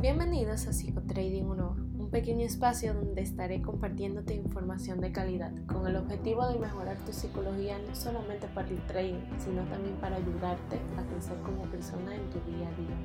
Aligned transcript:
Bienvenidos 0.00 0.66
a 0.66 0.72
Psicotrading 0.72 1.44
1, 1.44 1.76
un 1.98 2.10
pequeño 2.10 2.46
espacio 2.46 2.94
donde 2.94 3.20
estaré 3.20 3.60
compartiéndote 3.60 4.32
información 4.32 4.98
de 4.98 5.12
calidad 5.12 5.52
con 5.66 5.86
el 5.86 5.96
objetivo 5.96 6.48
de 6.48 6.58
mejorar 6.58 6.96
tu 7.04 7.12
psicología 7.12 7.78
no 7.86 7.94
solamente 7.94 8.48
para 8.48 8.68
el 8.68 8.80
trading, 8.86 9.20
sino 9.36 9.62
también 9.64 9.96
para 9.96 10.16
ayudarte 10.16 10.80
a 10.96 11.02
crecer 11.02 11.36
como 11.42 11.64
persona 11.64 12.14
en 12.14 12.30
tu 12.30 12.40
día 12.50 12.66
a 12.66 12.76
día. 12.80 12.96